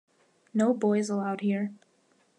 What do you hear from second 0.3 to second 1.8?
No boys allowed here.